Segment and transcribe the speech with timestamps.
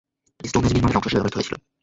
[0.39, 1.55] এটি স্টোনহেঞ্জ নির্মাণের অংশ হিসেবে ব্যবহৃত হয়েছিল।